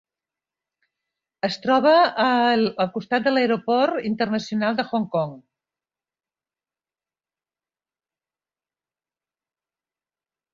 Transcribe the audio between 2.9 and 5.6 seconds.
costat de l'Aeroport Internacional de Hong Kong.